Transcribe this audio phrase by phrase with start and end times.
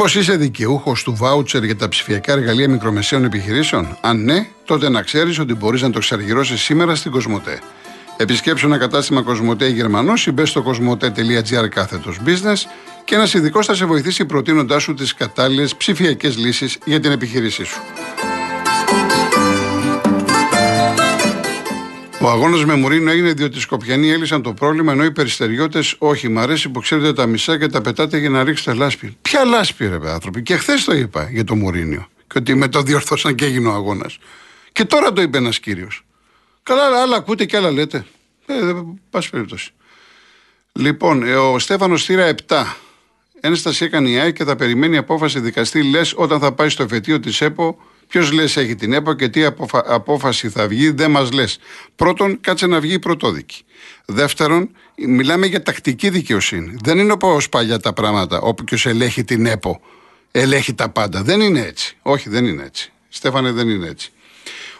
[0.00, 5.02] Μήπως είσαι δικαιούχος του βάουτσερ για τα ψηφιακά εργαλεία μικρομεσαίων επιχειρήσεων; Αν ναι, τότε να
[5.02, 7.60] ξέρεις ότι μπορείς να το εξαργυρώσει σήμερα στην Κοσμοτέ.
[8.16, 12.68] Επισκέψου ένα κατάστημα Κοσμοτέ Γερμανός ή μπες στο κοσμοτέ.gr κάθετος business
[13.04, 17.64] και ένας ειδικός θα σε βοηθήσει προτείνοντάς σου τις κατάλληλες ψηφιακές λύσεις για την επιχείρησή
[17.64, 17.80] σου.
[22.20, 26.28] Ο αγώνας με Μουρίνο έγινε διότι οι Σκοπιανοί έλυσαν το πρόβλημα ενώ οι περιστεριώτες όχι.
[26.28, 29.16] Μ' αρέσει που ξέρετε τα μισά και τα πετάτε για να ρίξετε λάσπη.
[29.22, 32.08] Ποια λάσπη, ρε άνθρωποι; Και χθες το είπα για το Μουρίνιο.
[32.26, 34.18] Και ότι με το διορθώσαν και έγινε ο αγώνας.
[34.72, 36.04] Και τώρα το είπε ένας κύριος.
[36.62, 38.06] Καλά, άλλα ακούτε και άλλα λέτε.
[38.46, 39.70] Ε, δεν πάση περίπτωση.
[40.72, 42.76] Λοιπόν, ε, ο Στέφανος Θήρα 7.
[43.40, 47.20] Ένσταση έκανε η ΑΕΚ και θα περιμένει απόφαση δικαστή, λες, όταν θα πάει στο εφετείο
[47.20, 51.58] της ΕΠΟ Ποιος λες έχει την ΕΠΟ και τι απόφαση θα βγει, δεν μας λες.
[51.96, 53.62] Πρώτον, κάτσε να βγει η πρωτόδικη.
[54.04, 54.70] Δεύτερον,
[55.06, 56.76] μιλάμε για τακτική δικαιοσύνη.
[56.82, 58.40] Δεν είναι όπως παλιά τα πράγματα.
[58.40, 59.80] Όποιο ελέγχει την ΕΠΟ,
[60.30, 61.22] ελέγχει τα πάντα.
[61.22, 61.96] Δεν είναι έτσι.
[62.02, 62.92] Όχι, δεν είναι έτσι.
[63.08, 64.12] Στέφανε, δεν είναι έτσι.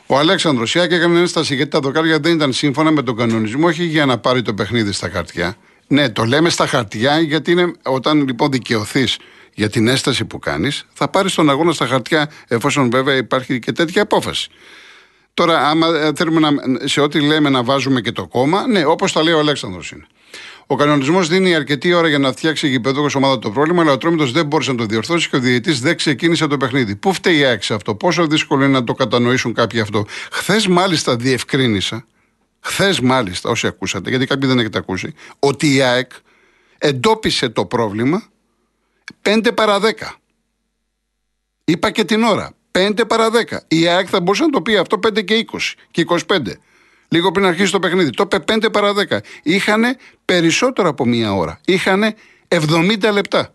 [0.06, 3.84] Ο Αλέξανδρος Σιάκη έκανε ένσταση γιατί τα δοκάρια δεν ήταν σύμφωνα με τον κανονισμό, όχι
[3.84, 5.56] για να πάρει το παιχνίδι στα χαρτιά.
[5.86, 9.16] Ναι, το λέμε στα χαρτιά γιατί είναι, όταν λοιπόν δικαιωθείς
[9.54, 13.72] για την έσταση που κάνεις, θα πάρεις τον αγώνα στα χαρτιά, εφόσον βέβαια υπάρχει και
[13.72, 14.50] τέτοια απόφαση.
[15.34, 16.50] Τώρα, άμα θέλουμε να,
[16.84, 20.06] σε ό,τι λέμε να βάζουμε και το κόμμα, ναι, όπως τα λέει ο Αλέξανδρος είναι.
[20.66, 23.98] Ο κανονισμός δίνει αρκετή ώρα για να φτιάξει η γηπεδούχο ομάδα το πρόβλημα, αλλά ο
[23.98, 26.96] Τρόμητος δεν μπόρεσε να το διορθώσει και ο διαιτή δεν ξεκίνησε το παιχνίδι.
[26.96, 30.06] Πού φταίει η ΑΕΚ αυτό, πόσο δύσκολο είναι να το κατανοήσουν κάποιοι αυτό.
[30.30, 32.06] Χθες μάλιστα διευκρίνησα,
[32.60, 36.10] χθες μάλιστα, όσοι ακούσατε, γιατί κάποιοι δεν έχετε ακούσει, ότι η ΑΕΚ
[36.78, 38.22] εντόπισε το πρόβλημα
[39.22, 39.84] 5 παρα 10.
[41.64, 42.52] Είπα και την ώρα.
[42.72, 43.56] 5 παρα 10.
[43.68, 45.58] Η ΑΕΚ θα μπορούσε να το πει αυτό 5 και 20
[45.90, 46.38] και 25.
[47.08, 48.10] Λίγο πριν αρχίσει το παιχνίδι.
[48.10, 49.18] Το είπε 5 παρα 10.
[49.42, 49.84] Είχαν
[50.24, 51.60] περισσότερο από μία ώρα.
[51.64, 52.14] Είχαν
[52.48, 53.52] 70 λεπτά.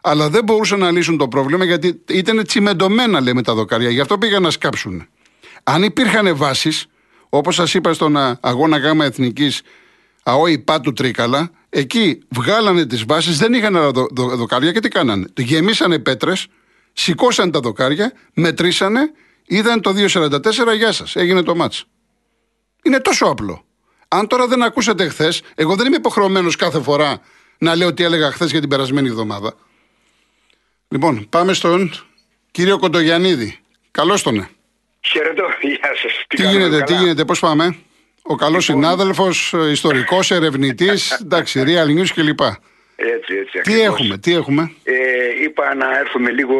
[0.00, 3.90] Αλλά δεν μπορούσαν να λύσουν το πρόβλημα γιατί ήταν τσιμεντωμένα, λέμε τα δοκάρια.
[3.90, 5.08] Γι' αυτό πήγαν να σκάψουν.
[5.64, 6.86] Αν υπήρχαν βάσεις,
[7.28, 9.62] όπως σας είπα στον αγώνα γάμα εθνικής
[10.22, 14.88] ΑΟΗ Πάτου Τρίκαλα, Εκεί βγάλανε τις βάσεις, δεν είχαν άλλα δο, δο, δοκάρια και τι
[14.88, 15.26] κάνανε.
[15.36, 16.46] Γεμίσανε πέτρες,
[16.92, 19.12] σηκώσαν τα δοκάρια, μετρήσανε,
[19.46, 21.84] είδαν το 2.44, γεια σας, έγινε το μάτς.
[22.82, 23.64] Είναι τόσο απλό.
[24.08, 27.20] Αν τώρα δεν ακούσατε χθες, εγώ δεν είμαι υποχρεωμένος κάθε φορά
[27.58, 29.54] να λέω τι έλεγα χθες για την περασμένη εβδομάδα.
[30.88, 31.92] Λοιπόν, πάμε στον
[32.50, 33.58] κύριο Κοντογιανίδη.
[33.90, 34.48] Καλώς τον.
[35.00, 36.24] Χαιρετώ, γεια σας.
[36.26, 37.76] Τι, τι γίνεται, τι γίνεται, πώς πάμε;
[38.22, 42.40] Ο καλός λοιπόν, συνάδελφος, ιστορικός, ερευνητής, εντάξει, real news κλπ.
[43.02, 43.60] Έτσι, έτσι.
[43.60, 46.56] Τι έχουμε, τι έχουμε; Ε, είπα να έρθουμε λίγο,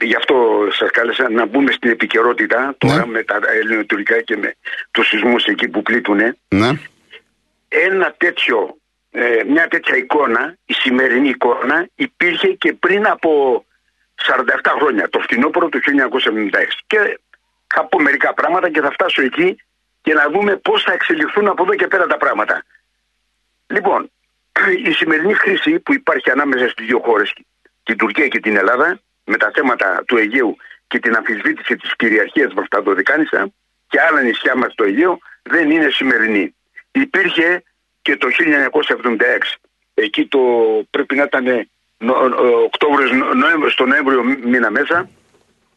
[0.00, 3.06] γι' αυτό σας κάλεσα, να μπούμε στην επικαιρότητα τώρα ναι.
[3.06, 4.54] με τα ελληνοτουρκικά και με
[4.90, 6.18] τους σεισμούς εκεί που πλήττουν.
[6.48, 6.70] Ναι.
[7.68, 8.76] Ένα τέτοιο,
[9.10, 13.64] ε, μια τέτοια εικόνα, η σημερινή εικόνα, υπήρχε και πριν από
[14.14, 16.84] 47 χρόνια, το φθινόπωρο του 1976.
[16.86, 17.20] Και
[17.66, 19.56] θα πω μερικά πράγματα και θα φτάσω εκεί
[20.02, 22.64] και να δούμε πώς θα εξελιχθούν από εδώ και πέρα τα πράγματα.
[23.66, 24.10] Λοιπόν,
[24.88, 27.32] η σημερινή χρήση που υπάρχει ανάμεσα στις δύο χώρες,
[27.82, 30.56] την Τουρκία και την Ελλάδα, με τα θέματα του Αιγαίου
[30.86, 33.52] και την αμφισβήτηση της κυριαρχίας με αυτά το Δικάνησα
[33.88, 36.54] και άλλα νησιά μας στο Αιγαίο, δεν είναι σημερινή.
[36.90, 37.62] Υπήρχε
[38.02, 39.58] και το 1976.
[39.94, 40.40] Εκεί το
[40.90, 41.68] πρέπει να ήταν
[42.64, 45.08] Οκτώβριος, Νοέμβριος, στο Νοέμβριο μήνα μέσα,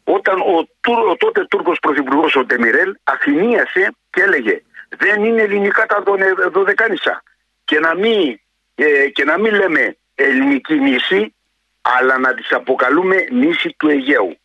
[0.04, 0.66] όταν ο,
[1.10, 4.62] ο τότε Τούρκος Πρωθυπουργός ο Ντεμιρέλ αφηνίασε και έλεγε
[4.98, 6.02] δεν είναι ελληνικά τα
[6.50, 7.22] δωδεκάνησα
[7.64, 8.40] και να μην,
[8.74, 11.34] ε, και να μην λέμε ελληνική νήσι
[11.80, 14.38] αλλά να τις αποκαλούμε νήσι του Αιγαίου.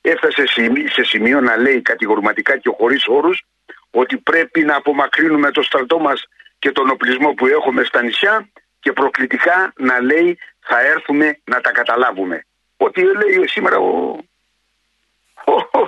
[0.00, 0.44] Έφτασε
[0.92, 3.42] σε σημείο να λέει κατηγορηματικά και χωρίς όρους
[3.90, 6.22] ότι πρέπει να απομακρύνουμε το στρατό μας
[6.58, 8.48] και τον οπλισμό που έχουμε στα νησιά
[8.80, 12.44] και προκλητικά να λέει θα έρθουμε να τα καταλάβουμε.
[12.76, 14.18] Ότι λέει σήμερα ο,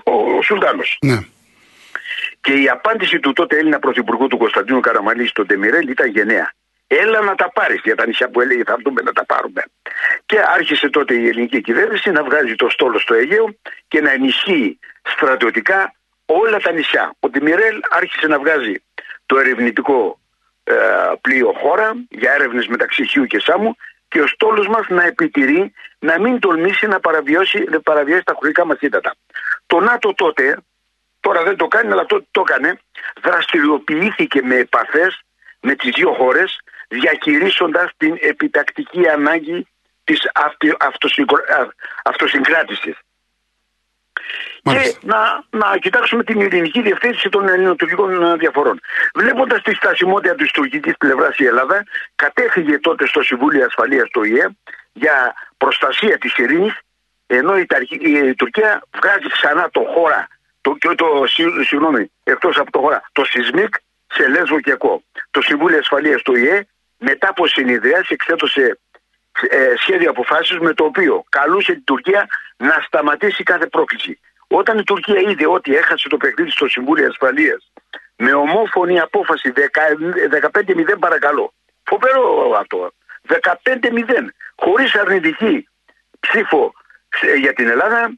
[0.05, 0.99] ο, Σουλτάνος.
[1.01, 1.19] Ναι.
[2.41, 6.53] Και η απάντηση του τότε Έλληνα Πρωθυπουργού του Κωνσταντίνου Καραμαλή στον Τεμιρέλ ήταν γενναία.
[6.87, 9.63] Έλα να τα πάρεις για τα νησιά που έλεγε θα έρθουμε να τα πάρουμε.
[10.27, 13.57] Και άρχισε τότε η ελληνική κυβέρνηση να βγάζει το στόλο στο Αιγαίο
[13.89, 15.95] και να ενισχύει στρατιωτικά
[16.27, 17.15] όλα τα νησιά.
[17.21, 18.83] Ο Τεμιρέλ άρχισε να βγάζει
[19.27, 20.21] το ερευνητικό
[20.65, 20.75] ε,
[21.21, 23.77] πλοίο χώρα για έρευνες μεταξύ Χιού και Σάμου
[24.13, 28.65] και ο στόλος μας να επιτηρεί να μην τολμήσει να παραβιώσει, να παραβιάσει τα χωρικά
[28.65, 29.15] μας ύδατα.
[29.67, 30.57] Το ΝΑΤΟ τότε,
[31.21, 32.79] τώρα δεν το κάνει αλλά τότε το έκανε,
[33.23, 35.23] δραστηριοποιήθηκε με επαφές
[35.61, 39.67] με τις δύο χώρες διακηρύσσοντας την επιτακτική ανάγκη
[40.05, 40.31] της
[42.03, 42.97] αυτοσυγκράτησης.
[44.63, 48.81] Και να, να κοιτάξουμε την ειρηνική διευθέτηση των ελληνοτουρκικών ε, διαφορών.
[49.15, 51.85] Βλέποντας τη στασιμότητα της τουρκικής πλευράς, η Ελλάδα
[52.15, 54.49] κατέφυγε τότε στο Συμβούλιο Ασφαλείας του ΙΕ
[54.93, 56.79] για προστασία της ειρήνης
[57.27, 57.67] ενώ η,
[58.01, 60.29] η Τουρκία βγάζει ξανά το χώρα
[60.63, 61.27] το, το, το,
[61.65, 63.75] συγγνώμη, εκτός από το χώρα, το ΣΥΣΜΙΚ
[64.07, 65.03] σε Λέσβο και Κό.
[65.31, 66.67] Το Συμβούλιο Ασφαλείας του ΙΕ
[66.99, 68.79] μετά από συνειδητές εξέτωσε
[69.49, 74.21] ε, σχέδιο αποφάσεως με το οποίο καλούσε την Τουρκία να σταματήσει κάθε πρόκληση.
[74.47, 77.73] Όταν η Τουρκία είδε ότι έχασε το παιχνίδι στο Συμβούλιο Ασφαλείας
[78.17, 81.53] με ομόφωνη απόφαση 15-0 παρακαλώ.
[81.85, 82.93] Φοβερό αυτό.
[83.29, 85.69] 15-0 χωρίς αρνητική
[86.21, 86.73] ψήφο
[87.39, 88.13] για την Ελλάδα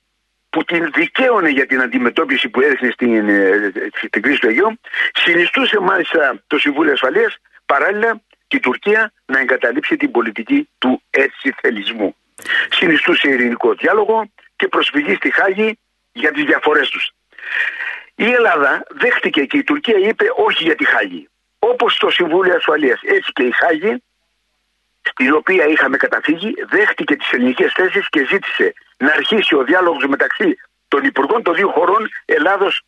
[0.50, 3.72] που την δικαίωνε για την αντιμετώπιση που έδειξε στην, ε,
[4.06, 4.80] στην κρίση του Αιγαίου,
[5.12, 7.36] συνιστούσε μάλιστα το Συμβούλιο Ασφαλείας
[7.66, 12.16] παράλληλα και η Τουρκία να εγκαταλείψει την πολιτική του έτσι θελισμού.
[12.70, 15.78] Συνιστούσε ειρηνικό διάλογο και προσφυγή στη Χάγη
[16.12, 17.10] για τις διαφορές τους.
[18.14, 21.28] Η Ελλάδα δέχτηκε και η Τουρκία είπε όχι για τη Χάγη.
[21.58, 24.02] Όπως το Συμβούλιο Ασφαλείας έτσι και η Χάγη
[25.02, 30.56] στην οποία είχαμε καταφύγει δέχτηκε τις ελληνικές θέσεις και ζήτησε να αρχίσει ο διάλογος μεταξύ
[30.88, 32.82] των υπουργών των δύο χωρών Ελλάδος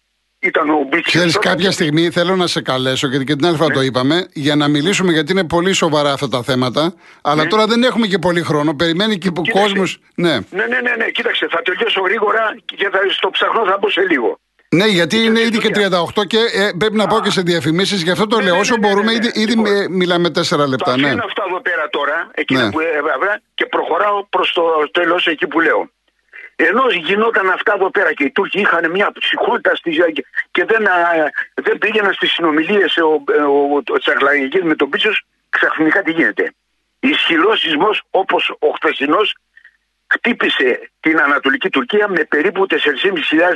[0.47, 3.79] ήταν ο Ξέρεις, κάποια στιγμή θέλω να σε καλέσω, γιατί και την άλλη φορά το
[3.79, 3.85] ναι.
[3.85, 6.95] είπαμε, για να μιλήσουμε, γιατί είναι πολύ σοβαρά αυτά τα θέματα.
[7.23, 7.49] Αλλά ναι.
[7.49, 8.75] τώρα δεν έχουμε και πολύ χρόνο.
[8.75, 9.83] Περιμένει και ο κόσμο.
[10.15, 10.35] Ναι.
[10.35, 11.11] ναι, ναι, ναι, ναι.
[11.11, 14.39] Κοίταξε, θα τελειώσω γρήγορα και θα, στο ψαχνό θα μπω σε λίγο.
[14.69, 15.71] Ναι, γιατί είναι ήδη και
[16.17, 18.03] 38 και ε, πρέπει να πω και σε διαφημίσεις.
[18.03, 18.59] Γι' αυτό το λέω.
[18.59, 20.91] Όσο μπορούμε, ήδη, ήδη λοιπόν, μιλάμε 4 λεπτά.
[20.91, 21.09] Θα ναι.
[21.09, 24.63] αυτά εδώ πέρα τώρα, εκείνα που έβαλα, και προχωράω προς το
[24.93, 25.91] τέλος εκεί που λέω.
[26.57, 29.91] Ενώ γινόταν αυτά εδώ πέρα και οι Τούρκοι είχαν μια ψυχότητα στη
[30.51, 30.87] και δεν,
[31.55, 36.55] δεν πήγαιναν στις συνομιλίες ο, ο, ο, με τον Πίτσος, ξαφνικά τι γίνεται.
[37.01, 39.37] Ισχυρός σεισμός όπως ο χθεσινός
[40.07, 42.77] χτύπησε την Ανατολική Τουρκία με περίπου 4.500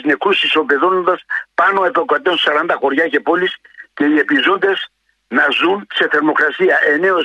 [0.05, 1.20] νεκρούς ισοπεδώνοντας
[1.55, 3.56] πάνω από 140 χωριά και πόλεις
[3.94, 4.91] και οι επιζώντες
[5.29, 6.79] να ζουν σε θερμοκρασία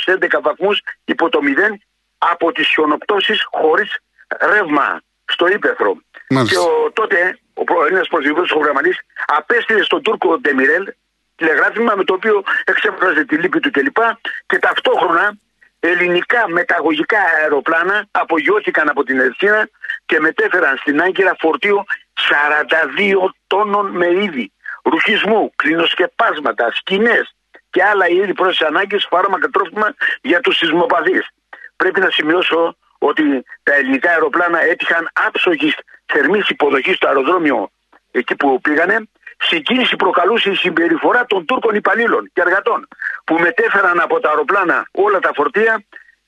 [0.08, 1.76] 9 11 βαθμούς υπό το 0
[2.18, 3.98] από τις χιονοπτώσεις χωρίς
[4.42, 5.98] ρεύμα στο Ήπεθρο.
[6.28, 10.88] Και ο, τότε ο Έλληνας Πρωθυπουργός ο Γραμμανής απέστειλε στον Τούρκο Ντεμιρέλ
[11.36, 13.98] τηλεγράφημα με το οποίο εξέφραζε τη λύπη του κλπ.
[14.46, 15.38] Και ταυτόχρονα
[15.80, 19.70] ελληνικά μεταγωγικά αεροπλάνα απογειώθηκαν από την Ελσίνα
[20.06, 24.52] και μετέφεραν στην Άγκυρα φορτίο 42 τόνων με είδη
[24.84, 27.36] ρουχισμού, κλινοσκεπάσματα, σκηνές
[27.70, 31.28] και άλλα είδη προς ανάγκες φάρμακα τρόφιμα για τους σεισμοπαθείς.
[31.76, 32.78] Πρέπει να σημειώσω
[33.10, 33.24] ότι
[33.64, 35.74] τα ελληνικά αεροπλάνα έτυχαν άψογης
[36.06, 37.70] θερμής υποδοχής στο αεροδρόμιο
[38.12, 38.98] εκεί που πήγανε
[39.38, 42.88] συγκίνηση προκαλούσε η συμπεριφορά των Τούρκων υπαλλήλων και εργατών
[43.24, 45.84] που μετέφεραν από τα αεροπλάνα όλα τα φορτία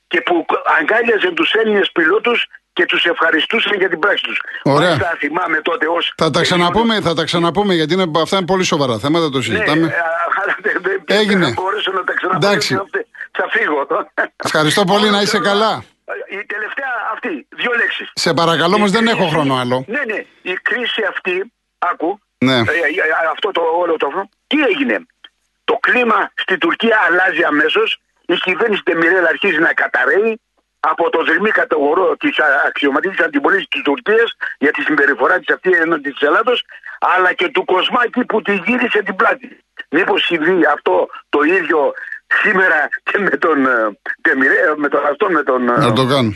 [0.06, 0.44] και που
[0.78, 4.38] αγκάλιαζαν τους Έλληνες πιλότους και τους ευχαριστούσαν για την πράξη τους.
[4.62, 4.96] Ωραία.
[4.96, 6.12] Θα θυμάμαι τότε ως...
[6.16, 9.86] Θα τα ξαναπούμε, θα τα ξαναπούμε γιατί είναι, αυτά είναι πολύ σοβαρά θέματα, το συζητάμε.
[9.86, 11.44] Ναι, Έγινε.
[11.44, 12.58] Θα μπορέσω να τα ξαναπούμε.
[13.32, 13.86] Θα φύγω.
[14.44, 15.84] Ευχαριστώ πολύ, να είσαι καλά.
[17.58, 18.10] Η τελευταία αυτή, δύο λέξεις.
[18.14, 19.84] Σε παρακαλώ, όμως δεν έχω χρόνο άλλο.
[19.86, 22.56] Ναι, ναι, η κρίση αυτή, άκου, ναι.
[22.56, 25.06] Ε, ε, αυτό το όλο το Τι έγινε;
[25.64, 28.00] Το κλίμα στη Τουρκία αλλάζει αμέσως.
[28.26, 30.40] Η κυβέρνηση Τεμιρέλ αρχίζει να καταραίει
[30.80, 32.28] από το δρυμή κατηγορό τη
[32.66, 36.64] αξιωματική αντιπολίτευση της Τουρκίας για τη συμπεριφορά της αυτή εναντί της Ελλάδος,
[37.00, 39.64] αλλά και του Κοσμάκη που τη γύρισε την πλάτη.
[39.90, 41.92] Μήπως συμβεί αυτό το ίδιο
[42.42, 43.66] σήμερα και με τον
[44.20, 45.64] Τεμιρέλ, με τον αυτόν, με τον.
[45.64, 46.34] Να το κάνω.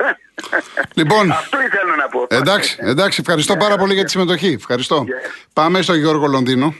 [0.98, 2.26] λοιπόν, Αυτό ήθελα να πω.
[2.28, 4.52] Εντάξει, εντάξει ευχαριστώ πάρα πολύ για τη συμμετοχή.
[4.52, 5.04] Ευχαριστώ.
[5.52, 6.74] Πάμε στον Γιώργο Λονδίνο.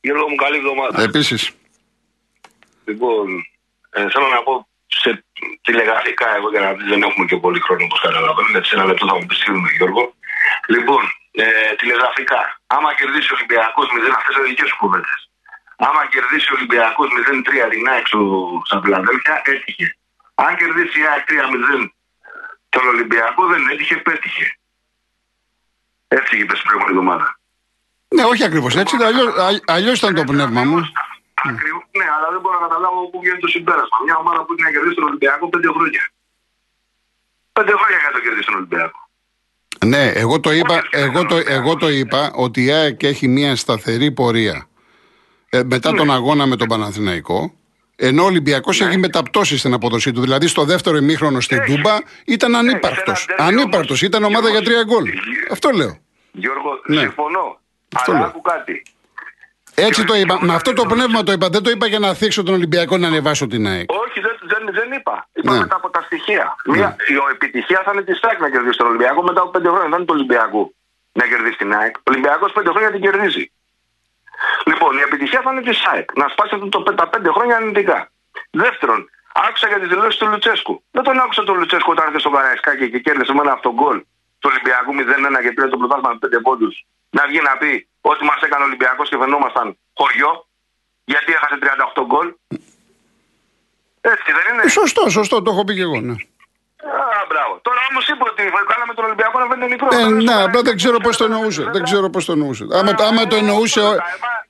[0.00, 1.02] Γιώργο μου, καλή εβδομάδα.
[1.02, 1.50] Επίσης.
[2.84, 3.26] Λοιπόν,
[3.90, 5.24] ε, θέλω να πω σε
[5.62, 8.64] τηλεγραφικά, εγώ για να δεν έχουμε και πολύ χρόνο όπως καταλαβαίνετε.
[8.64, 9.36] Σε ένα λεπτό θα μου πει
[9.76, 10.14] Γιώργο.
[10.66, 11.02] Λοιπόν,
[11.32, 11.44] ε,
[11.78, 15.29] τηλεγραφικά, άμα κερδίσει ο Ολυμπιακός 0, αυτές είναι δικές σου κουβέντες.
[15.86, 18.06] Άμα κερδίσει ο Ολυμπιακός 0-3 την ΑΕΚ
[18.68, 19.86] στα Φιλαδέλφια, έτυχε.
[20.34, 21.88] Αν κερδίσει η ΑΕΚ 3-0
[22.68, 24.46] τον Ολυμπιακό δεν έτυχε, πέτυχε.
[26.08, 27.38] Έτσι είπε την προηγούμενη εβδομάδα.
[28.08, 28.96] Ναι, όχι ακριβώς έτσι.
[29.64, 30.78] Αλλιώ ήταν το πνεύμα μου.
[31.34, 33.98] Ακριβώς, ναι, αλλά δεν μπορώ να καταλάβω πού βγαίνει το συμπέρασμα.
[34.04, 36.02] Μια ομάδα που είναι να κερδίσει τον Ολυμπιακό πέντε χρόνια.
[37.52, 38.98] Πέντε χρόνια για να το κερδίσει τον Ολυμπιακό.
[39.86, 44.12] Ναι, εγώ το είπα, εγώ το, εγώ το είπα ότι η ΑΕΚ έχει μια σταθερή
[44.12, 44.69] πορεία
[45.50, 45.98] ε, μετά ναι.
[45.98, 47.54] τον αγώνα με τον Παναθηναϊκό.
[47.96, 48.86] Ενώ ο Ολυμπιακός ναι.
[48.86, 50.20] έχει μεταπτώσει στην απόδοσή του.
[50.20, 53.26] Δηλαδή στο δεύτερο ημίχρονο στην Τούμπα ήταν ανύπαρκτος.
[53.38, 55.04] Ανύπαρκτος, ήταν ομάδα για τρία γκολ.
[55.50, 55.98] Αυτό λέω.
[56.32, 57.00] Γιώργο, ναι.
[57.00, 57.60] συμφωνώ.
[57.96, 58.82] Αυτό αλλά άκου κάτι.
[59.74, 60.38] Έτσι το είπα.
[60.44, 61.48] Με αυτό το πνεύμα το είπα.
[61.48, 63.90] Δεν το είπα για να θίξω τον Ολυμπιακό να ανεβάσω την ΑΕΚ.
[63.90, 65.28] Όχι, δεν, δεν, δεν είπα.
[65.32, 65.58] Είπα ναι.
[65.58, 66.56] μετά από τα στοιχεία.
[66.64, 66.76] Ναι.
[66.76, 69.88] Μια, η επιτυχία θα είναι της ΑΕΚ να κερδίσει τον Ολυμπιακό μετά από πέντε χρόνια.
[69.88, 70.74] Δεν είναι του Ολυμπιακού
[71.12, 71.96] να κερδίσει την ΑΕΚ.
[71.96, 73.52] Ο Ολυμπιακός πέντε χρόνια την κερδίζει.
[74.66, 76.16] Λοιπόν, η επιτυχία θα είναι της ΣΑΕΚ.
[76.16, 78.10] Να σπάσει το, τα πέντε χρόνια αρνητικά.
[78.50, 80.82] Δεύτερον, Άκουσα για τις δηλώσεις του Λουτσέσκου.
[80.90, 83.98] Δεν τον άκουσα τον Λουτσέσκου όταν ήρθε στο Καραϊσκάκι και κέρδισε με ένα αυτόν γκολ
[84.38, 84.90] του Ολυμπιακού
[85.38, 86.86] 0-1 και πήρε το πρωτάθλημα με 5 πόντους.
[87.10, 90.46] Να βγει να πει ότι μας έκανε ο Ολυμπιακός και φαινόμασταν χωριό
[91.04, 91.58] γιατί έχασε
[91.94, 92.34] 38 γκολ.
[94.00, 94.68] Έτσι δεν είναι.
[94.68, 96.00] Σωστό, σωστό, το έχω πει και εγώ.
[96.00, 96.14] Ναι.
[96.80, 97.52] Α, μπράβο.
[97.62, 99.88] Τώρα όμως είπε ότι κάναμε τον Ολυμπιακό να φαίνεται μικρό.
[99.92, 101.62] Ε, ναι, απλά δεν ξέρω πώς το εννοούσε.
[101.74, 102.64] Δεν ξέρω πώς το εννοούσε.
[102.72, 103.80] Άμα, άμα το εννοούσε.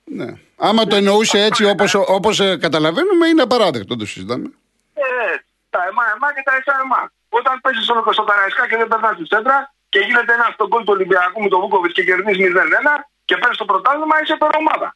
[0.05, 0.29] Ναι.
[0.57, 4.49] Άμα το εννοούσε έτσι όπως, όπως ε, καταλαβαίνουμε είναι απαράδεκτο το συζητάμε.
[4.95, 5.35] Ε,
[5.71, 7.03] τα εμά, εμά και τα εσά εμά.
[7.39, 9.57] Όταν παίζει στο, στο Καραϊσκά και δεν περνάς στη σέντρα
[9.89, 12.59] και γίνεται ένα στον κόλ του Ολυμπιακού με τον Βούκοβιτς και κερδίζεις 0-1
[13.25, 14.89] και παίρνεις το πρωτάθλημα, είσαι ομάδα.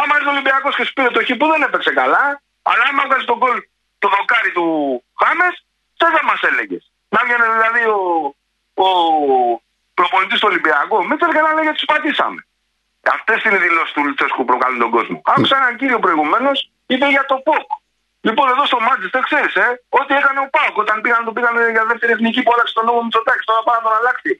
[0.00, 2.24] Άμα είσαι Ολυμπιακός και σου πήρε το χ που δεν έπαιξε καλά,
[2.68, 3.56] αλλά άμα βγάζει τον κόλ
[3.98, 4.66] το δοκάρι του
[5.20, 5.54] Χάμες,
[6.02, 6.78] δεν θα μας έλεγε;
[7.14, 8.00] Να βγαίνει δηλαδή ο,
[8.86, 8.88] ο
[9.98, 12.40] προπονητής του Ολυμπιακού, Μίτσελ και να λέγε τους πατήσαμε.
[13.16, 15.18] Αυτές είναι οι δηλώσεις του Λουτσέσκου που προκαλούν τον κόσμο.
[15.32, 17.68] Άκουσα έναν κύριο προηγουμένως, είπε για το ΠΟΚ.
[18.26, 19.66] Λοιπόν, εδώ στο Μάτζεστερ ξέρεις, ε,
[19.98, 23.00] ό,τι έκανε ο Πάοκ όταν πήγαν, το πήγαν για δεύτερη εθνική που άλλαξε τον νόμο
[23.02, 23.42] Μητσοτάκη.
[23.50, 24.30] Τώρα πάει να τον αλλάξει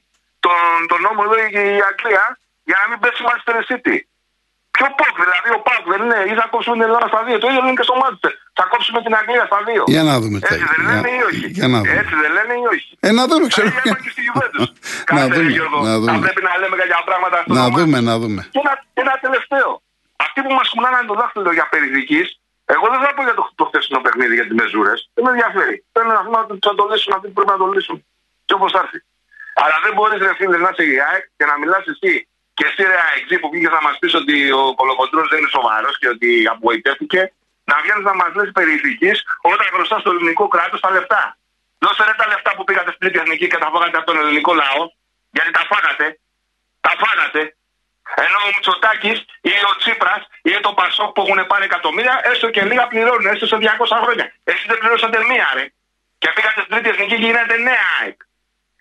[0.45, 0.57] τον,
[0.91, 2.25] τον νόμο εδώ η Αγγλία
[2.69, 3.97] για να μην πέσει η Manchester City.
[4.77, 7.37] Ποιο ΠΟΚ, δηλαδή ο ΠΑΟΚ δεν είναι, ή θα κόψουμε την Ελλάδα στα δύο.
[7.43, 8.33] Το ίδιο είναι και στο Μάτζεστερ.
[8.59, 9.83] Θα κόψουμε την Αγγλία στα δύο.
[9.95, 11.93] Για να δούμε Έτσι δεν λένε ή όχι; Για να δούμε.
[12.03, 13.67] Έτσι δεν λένε ή όχι; Ε, να δούμε, ξέρω.
[13.69, 14.69] Ε, είπα και στη Juventus.
[15.17, 15.79] Να Κάτσε, δούμε, Γιώργο.
[15.89, 16.11] να δούμε.
[16.13, 17.75] Θα πρέπει να λέμε κάποια πράγματα στο Να μάτι.
[17.79, 18.41] δούμε, να δούμε.
[18.55, 19.71] Και ένα, και ένα τελευταίο.
[20.25, 22.21] Αυτοί που μας κουνάνε το δάχτυλο για περιδική,
[22.75, 24.99] εγώ δεν θα πω για το, το χθεσινό παιχνίδι για τις μεζούρες.
[25.15, 25.77] Δεν με ενδιαφέρει.
[25.95, 27.97] Θέλω να πούμε ότι θα το λύσουν αυτοί που πρέπει να το λύσουν.
[28.47, 28.99] Και όπως θα έρθει.
[29.63, 32.13] Αλλά δεν μπορείς, ρε φίλε, να είσαι η ΑΕΚ και να μιλάς εσύ
[32.57, 35.99] και εσύ, ρε ΑΕΚ, που πήγε να μας πεις ότι ο Κολοκοντρός δεν είναι σοβαρός
[36.01, 37.21] και ότι απογοητεύτηκε,
[37.71, 39.13] να βγαίνεις να μας λες περιηθική
[39.51, 41.23] όταν μπροστά στο ελληνικό κράτος τα λεφτά.
[41.83, 44.53] Δώσε ρε τα λεφτά που πήγατε στην τρίτη εθνική και τα φάγατε από τον ελληνικό
[44.63, 44.83] λαό,
[45.37, 46.07] γιατί τα φάγατε.
[46.81, 47.41] Τα φάγατε.
[48.25, 49.19] Ενώ ο Μητσοτάκης
[49.53, 53.47] ή ο Τσίπρας ή το Πασόκ που έχουν πάρει εκατομμύρια, έστω και λίγα πληρώνουν, έστω
[53.47, 54.27] σε 200 χρόνια.
[54.45, 55.65] Εσεί δεν πληρώσατε μία, ρε.
[56.19, 58.19] Και πήγατε στην τρίτη εθνική και γίνατε νέα ΑΕΚ.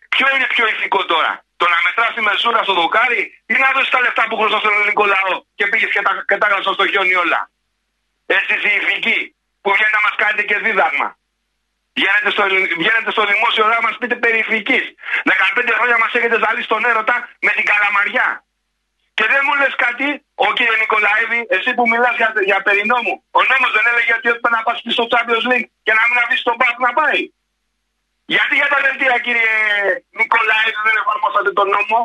[0.10, 3.22] Ποιο είναι πιο ηθικό τώρα, το να μετράς τη μεσούρα στο δοκάρι
[3.52, 6.38] ή να δώσεις τα λεφτά που χρωστά στον ελληνικό λαό και πήγες και τα, και
[6.40, 7.42] τα έγραψα στο χιόνι όλα.
[8.38, 9.18] Εσεί οι ηθικοί
[9.62, 11.08] που βγαίνετε να μας κάνετε και δίδαγμα.
[11.98, 12.44] Βγαίνετε στο,
[12.82, 14.80] βγαίνετε στο δημόσιο να μας πείτε περιηθική.
[15.24, 18.28] 15 χρόνια μας έχετε ζαλεί στον έρωτα με την καλαμαριά.
[19.18, 20.08] Και δεν μου λες κάτι,
[20.46, 23.14] ο κύριε Νικολαίδη, εσύ που μιλάς για, για περινόμου.
[23.40, 26.44] Ο νόμος δεν έλεγε ότι έπρεπε να πας στο Champions League και να μην αφήσει
[26.50, 27.22] τον Παπ να πάει.
[28.34, 29.54] Γιατί για τα δελτία, κύριε
[30.20, 32.00] Νικολαίδη, δεν εφαρμόσατε τον νόμο;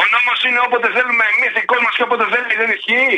[0.00, 3.16] Ο νόμος είναι όποτε θέλουμε εμείς, δικό μας και όποτε θέλει δεν ισχύει.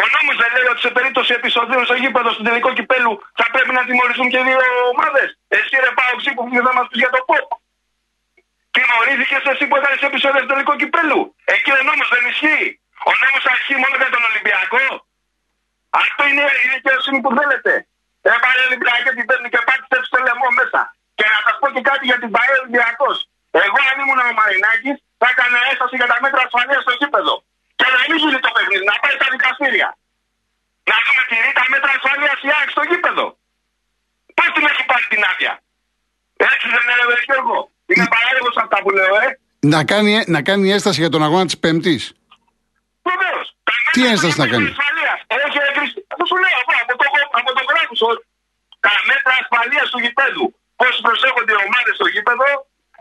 [0.00, 3.72] Ο νόμος δεν λέει ότι σε περίπτωση επεισοδίων στο γήπεδο στην τελικό κυπέλου θα πρέπει
[3.78, 4.60] να τιμωρηθούν και δύο
[4.92, 5.28] ομάδες.
[5.56, 7.48] Εσύ ρε Πάοξή που πήγε να μας πεις για το ποπ.
[8.74, 11.20] Τιμωρήθηκε εσύ που έκανες επεισόδιο στο τελικό κυπέλου.
[11.54, 12.66] Εκεί ο νόμος δεν ισχύει.
[13.10, 14.84] Ο νόμος θα ισχύει μόνο για τον Ολυμπιακό.
[16.02, 17.72] Αυτό είναι η δικαιοσύνη που θέλετε.
[18.32, 20.80] Έβαλε Ολυμπιακό την παίρνει και πάτησε στο λαιμό μέσα.
[21.18, 23.16] Και να σας πω και κάτι για την Παέ Ολυμπιακός.
[23.64, 27.34] Εγώ αν ήμουν ο Μαρινάκης θα έκανα έσταση για τα μέτρα ασφαλείας στο γήπεδο.
[27.78, 29.88] Και να μην γίνει το παιχνίδι, να πάει στα δικαστήρια.
[30.90, 33.26] Να δούμε τη ρήτα μέτρα ασφαλείας η ΑΕΚ στο γήπεδο.
[34.36, 35.52] Πώς την έχει πάρει την άδεια.
[36.52, 37.58] Έτσι δεν είναι, ρε Γιώργο.
[37.92, 39.28] Είναι παράδειγμα αυτά που λέω, ε.
[39.74, 42.02] Να κάνει, να κάνει έσταση για τον αγώνα της Πέμπτης.
[43.08, 43.46] Βεβαίως.
[43.94, 44.68] Τι ένσταση να κάνει;
[45.46, 46.00] Όχι, ρε Χρήστο.
[46.12, 47.04] Αυτό σου λέω εγώ από το,
[47.40, 48.00] από το γράφος.
[48.84, 50.46] Τα μέτρα ασφαλείας του γηπέδου.
[50.80, 52.48] Πώ προσέχονται οι ομάδε στο γήπεδο,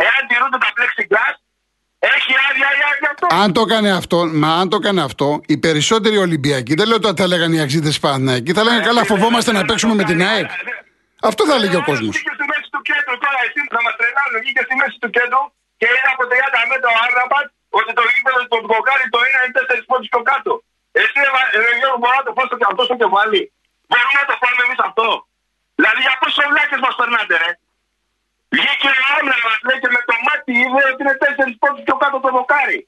[0.05, 1.35] εάν τηρούνται τα plexiglass,
[2.13, 3.25] έχει άδεια ή άδεια αυτό.
[3.43, 7.21] Αν το έκανε αυτό, μα αν το έκανε αυτό, οι περισσότεροι Ολυμπιακοί, δεν λέω ότι
[7.21, 10.49] θα λέγανε οι αξίδε Παναθηναϊκοί, θα λέγανε καλά, φοβόμαστε να παίξουμε με την ΑΕΚ.
[11.29, 12.09] Αυτό θα λέγει ο κόσμο.
[12.15, 14.35] Βγήκε στη μέση του κέντρου τώρα, εσύ να μα τρελάνουν.
[14.43, 15.43] Βγήκε στη μέση του κέντρου
[15.79, 17.47] και είναι από 30 μέτρα ο Άρναμπατ
[17.79, 20.51] ότι το γήπεδο του Κοκάρι το είναι 4 πόντου πιο κάτω.
[20.99, 21.17] Εσύ,
[21.63, 23.41] ρε Γιώργο, μπορεί να το φας αυτό στο κεφάλι.
[23.89, 25.07] Μπορούμε να το φάμε εμεί αυτό.
[25.77, 27.49] Δηλαδή, για πόσο βλάκε μα περνάτε, ρε.
[28.55, 32.17] Βγήκε ο Άρναμπατ, λέει και με το μάτι είδε ότι είναι 4 πόντους πιο κάτω
[32.25, 32.79] το δοκάρι.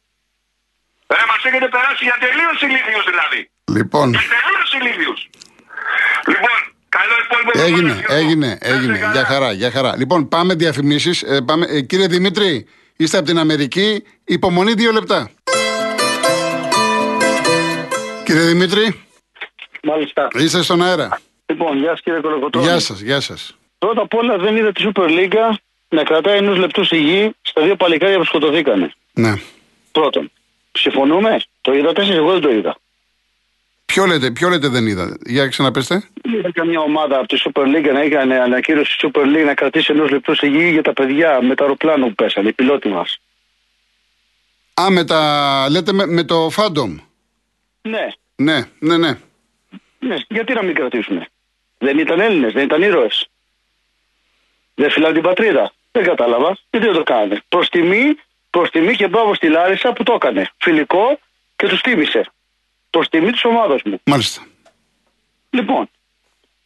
[1.16, 3.40] Ρε, μας έχετε περάσει για τελείως ηλίθιου δηλαδή.
[3.78, 5.14] Λοιπόν, Για τελείως ηλίθιου.
[6.32, 6.58] Λοιπόν,
[6.98, 7.52] καλό υπόλοιπο.
[7.68, 8.14] έγινε, Γιώργο.
[8.20, 8.98] έγινε, Να είστε έγινε.
[8.98, 9.12] καλά.
[9.16, 9.92] Για χαρά, για χαρά.
[10.02, 11.18] Λοιπόν, πάμε διαφημίσεις.
[11.24, 14.04] Ε, κύριε Δημήτρη, είστε από την Αμερική.
[14.26, 15.30] Υπομονή δύο λεπτά.
[18.24, 19.04] Κύριε Δημήτρη,
[19.84, 20.28] Μάλιστα.
[20.34, 21.20] είστε στον αέρα.
[21.46, 22.66] Λοιπόν, γεια σας κύριε Κολοκοτρώνη.
[22.68, 23.57] Γεια σας, γεια σας.
[23.80, 25.56] Πρώτα απ' όλα δεν είδα τη Super League
[25.90, 28.92] να κρατάει ενός λεπτού στη γη στα δύο παλικάρια που σκοτωθήκανε.
[29.14, 29.34] Ναι.
[29.92, 30.32] Πρώτον.
[30.72, 31.40] Συμφωνούμε.
[31.62, 32.78] Το είδατε εσεί, εγώ δεν το είδα.
[33.86, 36.10] Ποιο λέτε, ποιο λέτε δεν είδα; Για ξαναπέστε.
[36.22, 39.54] Δεν είδα καμιά ομάδα από τη Super League να έκανε ανακοίνωση στη Super League να
[39.54, 42.88] κρατήσει ενός λεπτού στη γη για τα παιδιά με τα αεροπλάνο που πέσανε, οι πιλότοι
[42.90, 43.20] μας.
[44.82, 45.68] Α, με τα.
[45.70, 46.96] λέτε με, με το Phantom.
[47.82, 49.18] Ναι, Ναι, ναι, ναι.
[50.00, 50.16] ναι.
[50.28, 51.28] Γιατί να μην κρατήσουμε.
[51.78, 53.30] Δεν ήταν Έλληνες, δεν ήταν ήρωες.
[54.80, 55.72] Δεν φυλάνε την πατρίδα.
[55.92, 56.58] Δεν κατάλαβα.
[56.72, 57.42] Γιατί δεν το κάνανε.
[57.50, 58.18] Προς τιμή,
[58.50, 60.50] προς τιμή και μπράβο στη Λάρισα που το έκανε.
[60.58, 61.20] Φιλικό
[61.56, 62.26] και τους τίμησε.
[62.90, 64.02] Προς τιμή της ομάδας μου.
[64.04, 64.46] Μάλιστα.
[65.50, 65.90] Λοιπόν,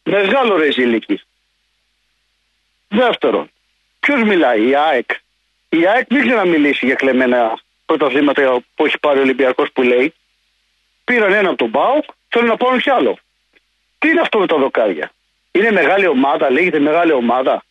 [0.02, 1.20] μεγάλο ρε ηλίκη.
[2.88, 3.50] Δεύτερον,
[4.00, 5.10] ποιος μιλάει, η ΑΕΚ.
[5.68, 9.82] Η ΑΕΚ δεν ξέρει να μιλήσει για κλεμμένα πρωταθλήματα που έχει πάρει ο Ολυμπιακός που
[9.82, 10.14] λέει.
[11.04, 13.18] Πήραν ένα από τον ΠΑΟΚ, θέλουν να πάρουν κι άλλο.
[13.98, 15.12] Τι είναι αυτό με τα δοκάρια;
[15.50, 17.64] Είναι μεγάλη ομάδα, λέγεται μεγάλη ομάδα.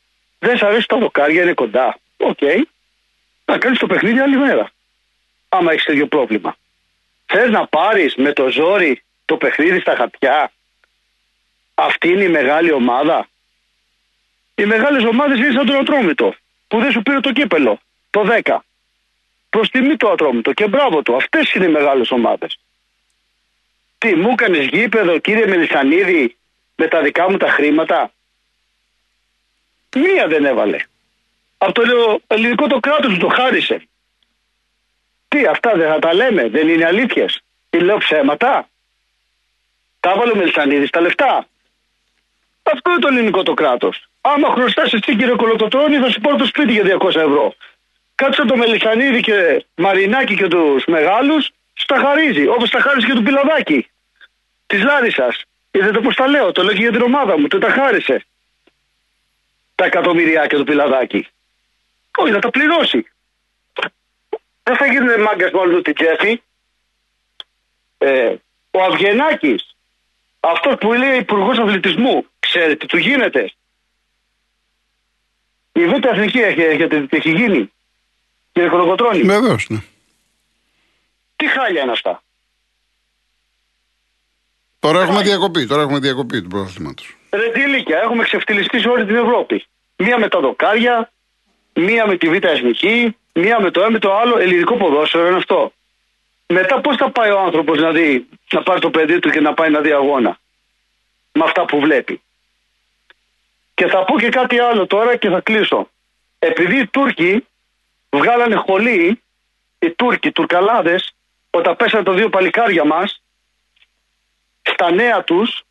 [0.44, 1.98] Δεν σ' αρέσει τα δοκάρια, είναι κοντά.
[2.18, 2.38] OK.
[2.42, 2.62] Okay.
[3.46, 4.72] Να κάνεις το παιχνίδι άλλη μέρα.
[5.50, 6.56] Άμα έχεις τέτοιο πρόβλημα.
[7.26, 10.52] Θες να πάρεις με το ζόρι το παιχνίδι στα χαρτιά;
[11.74, 13.28] Αυτή είναι η μεγάλη ομάδα.
[14.56, 16.36] Οι μεγάλες ομάδες είναι σαν τον Ατρόμητο
[16.68, 17.80] που δεν σου πήρε το κύπελο.
[18.10, 18.58] Το 10.
[19.50, 21.16] Προς τιμή το Ατρόμητο και μπράβο του.
[21.16, 22.60] Αυτές είναι οι μεγάλες ομάδες.
[23.98, 26.38] Τι, μου έκανες γήπεδο, κύριε Μελισανίδη,
[26.76, 28.12] με τα δικά μου τα χρήματα;
[29.96, 30.78] Μία δεν έβαλε.
[31.58, 31.82] Από το
[32.28, 33.88] ελληνικό το κράτος του το χάρισε.
[35.28, 37.42] Τι, αυτά δεν θα τα λέμε, δεν είναι αλήθειες.
[37.70, 38.68] Τι λέω ψέματα.
[40.00, 41.48] Τα έβαλε ο Μελισανίδη τα λεφτά.
[42.64, 44.06] Αυτό είναι το ελληνικό το κράτος.
[44.22, 47.56] Άμα χρωστάς εσύ κύριε Κολοκοτρόνη, θα σου πάρω το σπίτι για 200 ευρώ.
[48.16, 52.48] Κάτσε το Μελισανίδη και Μαρινάκη και τους μεγάλους, στα χαρίζει.
[52.48, 53.90] Όπως τα χάρισε και του Πιλαδάκη.
[54.68, 55.42] Της Λάρισας.
[55.72, 58.26] Είδατε πώς τα λέω, το λέω και για την ομάδα μου, το τα χάρισε.
[59.82, 61.28] Τα εκατομμυριάκια του Πιλαδάκη.
[62.18, 63.12] Όχι, θα τα πληρώσει.
[64.64, 66.42] Δεν θα γίνουν μάγκα μόνο του την τσέφη.
[67.98, 68.36] Ε,
[68.72, 69.76] ο Αυγενάκης,
[70.40, 73.54] αυτός που λέει υπουργός αθλητισμού, ξέρετε τι του γίνεται.
[75.72, 77.72] Η Β' Εθνική έχει, έχει, έχει γίνει.
[78.52, 79.22] Κύριε Κολοκοτρώνη.
[79.22, 79.80] Βεβαίως, ναι.
[81.36, 82.24] Τι χάλια είναι αυτά.
[84.80, 87.04] Τώρα έχουμε διακοπή, τώρα έχουμε διακοπή του πρωταθλήματο.
[87.34, 89.66] Ρε τι ηλικία, έχουμε ξεφτυλιστεί σε όλη την Ευρώπη.
[89.96, 91.12] Μία με τα δοκάρια,
[91.74, 94.38] μία με τη Β' Εθνική, μία με το ένα με το άλλο.
[94.38, 95.74] Ελληνικό ποδόσφαιρο είναι αυτό.
[96.48, 99.54] Μετά πώς θα πάει ο άνθρωπος να δει, να πάρει το παιδί του και να
[99.54, 100.40] πάει να δει αγώνα.
[101.32, 102.22] Με αυτά που βλέπει.
[103.74, 105.90] Και θα πω και κάτι άλλο τώρα και θα κλείσω.
[106.40, 107.48] Επειδή οι Τούρκοι
[108.10, 109.22] βγάλανε χολή,
[109.80, 111.14] οι Τούρκοι, οι Τουρκαλάδες,
[111.50, 113.22] όταν πέσανε τα δύο παλικάρια μας,
[114.62, 115.64] στα νέα τους.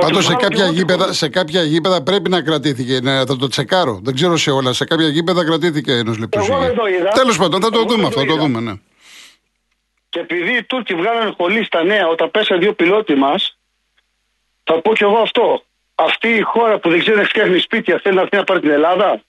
[0.00, 3.00] Πάντως σε, κάποια γήπεδα, σε κάποια γήπεδα πρέπει να κρατήθηκε.
[3.02, 4.00] Ναι, θα το τσεκάρω.
[4.02, 4.72] Δεν ξέρω σε όλα.
[4.72, 6.38] Σε κάποια γήπεδα κρατήθηκε ενό λεπτού.
[7.14, 8.20] Τέλος πάντων, θα το Εγώ δούμε αυτό.
[8.24, 8.72] Το, το δούμε, ναι.
[10.08, 13.58] Και επειδή οι Τούρκοι βγάλανε χολή στα νέα όταν πέσανε δύο πιλότοι μας,
[14.64, 15.62] θα πω κι εγώ αυτό.
[15.94, 18.70] Αυτή η χώρα που δεν ξέρει να φτιάχνει σπίτια θέλει να έρθει να πάρει την
[18.70, 19.22] Ελλάδα.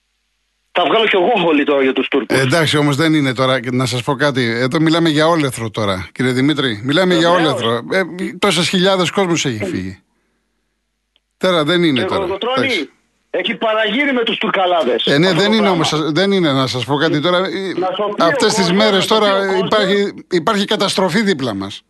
[0.71, 2.37] Θα βγάλω κι εγώ χολή τώρα για τους Τούρκους.
[2.37, 3.59] Ε, εντάξει, όμως δεν είναι τώρα.
[3.71, 4.43] Να σας πω κάτι.
[4.43, 6.81] Εδώ μιλάμε για όλεθρο τώρα, κύριε Δημήτρη.
[6.83, 7.51] Μιλάμε Ε, για βεβαίως.
[7.61, 7.85] όλεθρο.
[7.91, 8.01] Ε,
[8.39, 10.01] Τόσες χιλιάδες κόσμο έχει φύγει.
[11.37, 12.19] Τώρα δεν είναι Κύριε τώρα.
[12.21, 12.89] Κολοκοτρώνη, Εντάξει.
[13.29, 15.05] έχει παραγίνει με τους Τουρκαλάδες.
[15.05, 16.11] Ε, ναι, δεν είναι όμως.
[16.11, 17.39] Δεν είναι να σας πω κάτι τώρα.
[17.39, 19.65] Να σου πει Αυτές ο τις κόσμος, μέρες να σου πει ο τώρα κόσμος.
[19.65, 21.81] υπάρχει, υπάρχει καταστροφή δίπλα μας.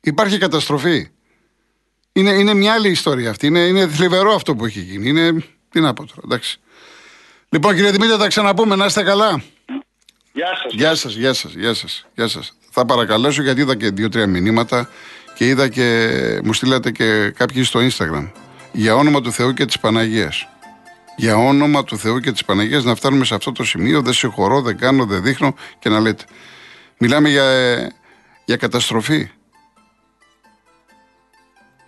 [0.00, 1.08] Υπάρχει καταστροφή.
[2.12, 3.46] Είναι, είναι μια άλλη ιστορία αυτή.
[3.46, 5.08] Είναι, είναι θλιβερό αυτό που έχει γίνει.
[5.08, 5.44] Είναι.
[5.70, 6.60] Τι να πω τώρα, εντάξει.
[7.48, 8.76] Λοιπόν, κύριε Δημήτρη, θα τα ξαναπούμε.
[8.76, 9.42] Να είστε καλά.
[10.32, 10.72] Γεια σας.
[10.72, 12.06] Γεια σας, γεια σας, γεια σας.
[12.14, 12.52] Γεια σας.
[12.70, 14.88] Θα παρακαλέσω γιατί είδα και δύο-τρία μηνύματα
[15.34, 16.08] και είδα και
[16.44, 18.30] μου στείλατε και κάποιοι στο Instagram.
[18.76, 20.48] Για όνομα του Θεού και της Παναγίας.
[21.16, 24.02] Για όνομα του Θεού και της Παναγίας να φτάνουμε σε αυτό το σημείο.
[24.02, 26.24] Δεν συγχωρώ, δεν κάνω, δεν δείχνω και να λέτε.
[26.98, 27.92] Μιλάμε για, ε,
[28.44, 29.30] για καταστροφή.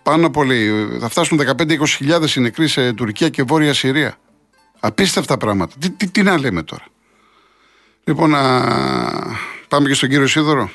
[0.03, 4.17] Πάνω από λέει, θα φτάσουν 15-20 οι νεκροί σε Τουρκία και Βόρεια Συρία.
[4.79, 5.75] Απίστευτα πράγματα.
[5.79, 6.85] Τι, τι, τι να λέμε τώρα.
[8.03, 8.41] Λοιπόν, να
[9.67, 10.69] πάμε και στον κύριο Σίδωρο.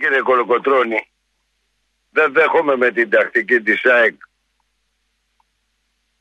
[0.00, 1.08] Κύριε Κολοκοτρώνη,
[2.10, 4.14] δεν δέχομαι με την τακτική της ΑΕΚ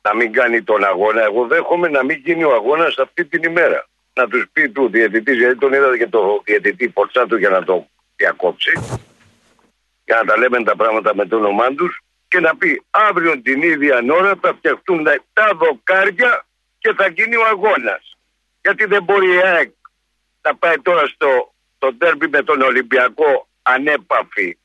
[0.07, 1.23] να μην κάνει τον αγώνα.
[1.23, 3.87] Εγώ δέχομαι να μην γίνει ο αγώνας αυτή την ημέρα.
[4.13, 7.87] Να τους πει του διαιτητής, γιατί τον είδατε και το διαιτητή Φορτσάτου για να το
[8.15, 8.71] διακόψει,
[10.05, 13.61] για να τα λέμε τα πράγματα με το όνομά τους και να πει αύριο την
[13.61, 16.45] ίδια ώρα θα φτιαχτούν τα δοκάρια
[16.79, 18.17] και θα γίνει ο αγώνας.
[18.61, 19.71] Γιατί δεν μπορεί η ΑΕΚ
[20.41, 24.57] να πάει τώρα στο το τέρμπι με τον Ολυμπιακό ανέπαφη.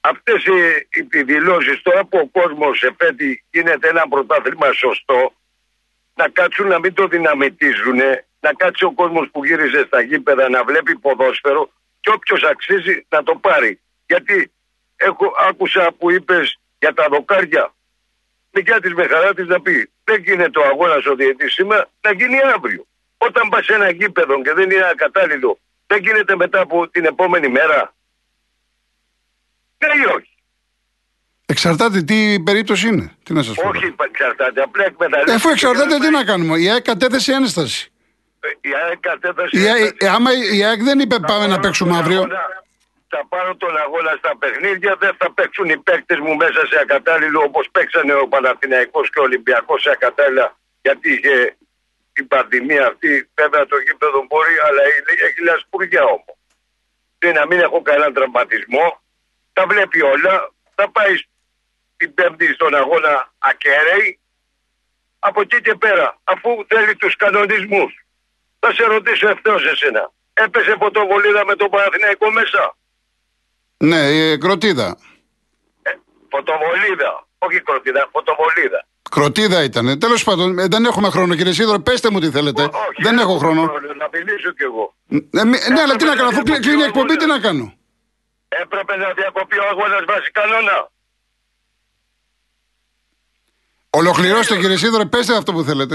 [0.00, 5.32] Αυτές οι, οι δηλώσεις τώρα που ο κόσμος εφέτει γίνεται ένα πρωτάθλημα σωστό
[6.14, 7.98] να κάτσουν να μην το δυναμητίζουν
[8.40, 13.22] να κάτσει ο κόσμος που γύρισε στα γήπεδα να βλέπει ποδόσφαιρο και όποιος αξίζει να
[13.22, 13.80] το πάρει.
[14.06, 14.52] Γιατί
[14.96, 17.74] έχω, άκουσα που είπες για τα δοκάρια.
[18.50, 22.12] Δικιά της με χαρά της να πει δεν γίνεται ο αγώνας ο διαιτής σήμερα να
[22.12, 22.86] γίνει αύριο.
[23.18, 27.48] Όταν πας σε ένα γήπεδο και δεν είναι ακατάλληλο δεν γίνεται μετά από την επόμενη
[27.48, 27.94] μέρα.
[29.86, 30.28] Ναι ή όχι;
[31.46, 33.12] Εξαρτάται τι περίπτωση είναι.
[33.22, 33.68] Τι να σας πω.
[33.68, 34.62] Όχι, εξαρτάται.
[34.62, 35.32] Απλά εκμεταλλεύεται.
[35.32, 36.58] Ε, Αφού εξαρτάται, τι να κάνουμε.
[36.58, 37.92] Η ΑΕΚ κατέθεσε ένσταση.
[38.60, 39.48] Η ΑΕΚ κατέθεσε.
[39.58, 39.82] Η, ένσταση.
[39.82, 42.16] ΑΕΚ- άμα η ΑΕΚ δεν είπε πάμε να πάρω παίξουμε τον αύριο.
[42.18, 42.58] αγώνα-
[43.12, 47.40] Θα πάρω τον αγώνα στα παιχνίδια, δεν θα παίξουν οι παίκτες μου μέσα σε ακατάλληλο
[47.48, 50.46] όπως παίξανε ο Παναθηναϊκός και ο Ολυμπιακός σε ακατάλληλα
[50.82, 51.56] γιατί είχε
[52.12, 53.28] την πανδημία αυτή.
[53.40, 56.36] Βέβαια το γήπεδο μπορεί, αλλά έχει- έχει λασπουργιά όμως.
[57.18, 58.86] Και να μην έχω κανέναν τραυματισμό,
[59.60, 60.34] τα βλέπει όλα,
[60.74, 61.12] θα πάει
[61.96, 64.18] την Πέμπτη στον αγώνα ακέραιη.
[65.18, 67.90] Από εκεί και πέρα, αφού θέλει τους κανονισμούς,
[68.58, 70.12] θα σε ρωτήσω ευθέως εσένα.
[70.32, 72.76] Έπεσε φωτοβολίδα με τον Παναθηναϊκό μέσα;
[73.76, 74.88] Ναι, ε, κροτίδα.
[75.82, 75.90] Ε,
[76.30, 77.26] φωτοβολίδα.
[77.38, 78.80] Όχι κροτίδα, φωτοβολίδα.
[79.10, 79.98] Κροτίδα ήταν.
[79.98, 81.80] Τέλος πάντων, ε, δεν έχουμε χρόνο, κύριε Σίδωρο.
[81.80, 82.62] Πέστε μου τι θέλετε.
[82.62, 83.62] Ό- όχι, δεν έχω χρόνο.
[83.96, 84.94] Να μιλήσω κι εγώ.
[85.10, 87.74] Ε, μη- ναι, αλλά τι να κάνω, αφού κλει- κλείνει η εκπομπή, τι να κάνω.
[88.62, 90.90] Έπρεπε να διακοπεί ο αγώνας βάσει κανόνα.
[93.90, 95.94] Ολοκληρώστε, κύριε Σίδωρο, πέστε αυτό που θέλετε.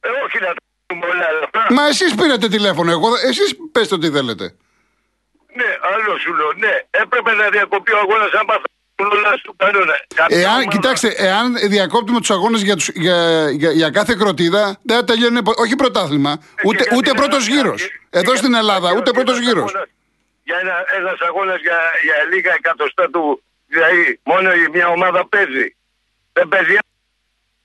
[0.00, 1.66] Ε, όχι να τα πούμε όλα αυτά.
[1.74, 3.08] Μα εσείς πήρατε τηλέφωνο, εγώ.
[3.26, 4.44] Εσείς πέστε ό,τι θέλετε.
[5.54, 6.52] Ναι, άλλο σου λέω.
[6.52, 8.68] Ναι, έπρεπε να διακοπεί ο αγώνας άμα θα
[9.16, 9.94] όλα του κανόνα.
[10.14, 14.78] Κάποια Εάν, ομάδα- κοιτάξτε, εάν διακόπτουμε τους αγώνες για, τους- για, για, για κάθε κροτίδα,
[14.82, 17.82] δεν θα τελειώνει πο- όχι πρωτάθλημα, Ε, και ούτε, γιατί ούτε δεν πρώτος θα- γύρος.
[17.82, 19.72] και- Εδώ και στην γιατί Ελλάδα, θα- ούτε και πρώτος ένας γύρος.
[20.44, 25.28] Αγώνας- Για ένα, ένας αγώνας για, για λίγα εκατοστά του, δηλαδή μόνο η μια ομάδα
[25.28, 25.76] παίζει.
[26.32, 26.76] Δεν παίζει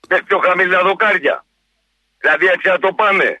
[0.08, 1.44] με πιο χαμηλά δοκάρια.
[2.18, 3.40] Δηλαδή έτσι να το πάμε.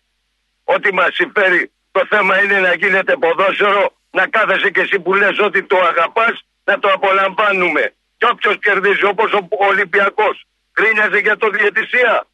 [0.64, 5.38] Ό,τι μας συμφέρει το θέμα είναι να γίνεται ποδόσφαιρο, να κάθεσαι και εσύ που λες
[5.38, 7.92] ότι το αγαπάς, να το απολαμβάνουμε.
[8.16, 12.26] Και όποιος κερδίζει όπως ο Ολυμπιακός, κρίνιαζε για το διαιτησία.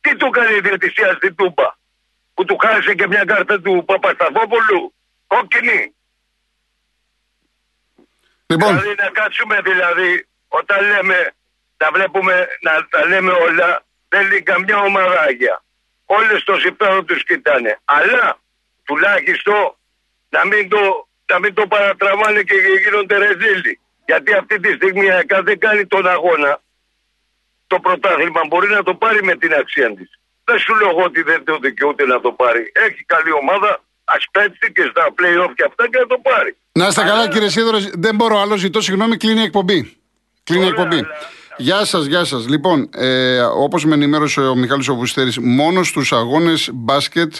[0.00, 1.68] Τι του έκανε η διαιτησία στην Τούμπα,
[2.34, 4.94] που του χάρισε και μια κάρτα του Παπασταθόπουλου,
[5.26, 5.94] κόκκινη.
[8.50, 11.34] Λοιπόν, Δηλαδή να κάτσουμε δηλαδή όταν λέμε
[11.76, 15.62] να βλέπουμε να τα λέμε όλα δεν λέει καμιά ομαδάγια.
[16.06, 17.78] Όλες το συμφέρον τους κοιτάνε.
[17.84, 18.38] Αλλά
[18.84, 19.76] τουλάχιστον
[20.28, 23.80] να μην το, να μην το παρατραβάνε και γίνονται ρεζίλοι.
[24.06, 26.60] Γιατί αυτή τη στιγμή η ΑΕΚΑ δεν κάνει τον αγώνα.
[27.66, 30.10] Το πρωτάθλημα μπορεί να το πάρει με την αξία της.
[30.44, 32.72] Δεν σου λέω εγώ ότι δεν το δικαιούται να το πάρει.
[32.74, 36.56] Έχει καλή ομάδα, ας πέτσει και στα play-off και αυτά και να το πάρει.
[36.72, 37.78] Να είστε καλά, κύριε Σίδωρο.
[37.92, 39.96] Δεν μπορώ άλλο, ζητώ συγγνώμη, κλείνει η εκπομπή.
[40.44, 40.96] Κλείνει η Ωραία, εκπομπή.
[41.02, 41.08] αλλά-
[41.56, 42.48] Γεια σας, γεια σας.
[42.48, 47.34] Λοιπόν, ε, όπως με ενημέρωσε ο Μιχάλης Οβουστέρης, μόνο στους αγώνες μπάσκετ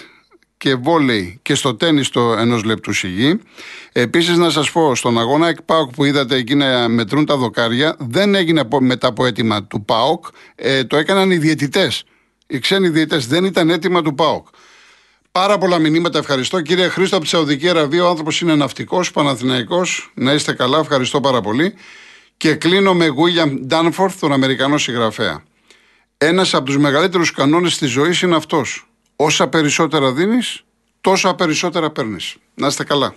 [0.56, 3.40] και βόλεϊ και στο τέννη το ενός λεπτού σιγή.
[3.92, 8.34] Επίσης, να σας πω, στον αγώνα ΕΚΠΑΟΚ που είδατε εκεί να μετρούν τα δοκάρια, δεν
[8.34, 10.24] έγινε από- μετά από αίτημα του ΠΑΟΚ.
[10.54, 12.04] Ε, το έκαναν οι διαιτητές.
[12.46, 14.46] Οι ξένοι διαιτητές δεν ήταν αίτημα του ΠΑΟΚ.
[15.32, 16.60] Πάρα πολλά μηνύματα, ευχαριστώ.
[16.60, 20.10] Κύριε Χρήστο από τη Σαουδική Αραβία, ο άνθρωπος είναι ναυτικός, Παναθηναϊκός.
[20.14, 21.74] Να είστε καλά, ευχαριστώ πάρα πολύ.
[22.36, 25.42] Και κλείνω με William Danforth, τον Αμερικανό συγγραφέα.
[26.18, 28.86] Ένας από τους μεγαλύτερους κανόνες της ζωής είναι αυτός.
[29.16, 30.64] Όσα περισσότερα δίνεις,
[31.00, 32.36] τόσα περισσότερα παίρνεις.
[32.54, 33.14] Να είστε καλά.